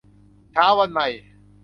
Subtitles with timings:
[0.51, 1.07] เช้าวันใหม่